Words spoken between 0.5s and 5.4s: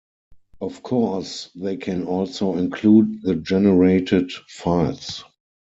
Of course, they can also include the generated files.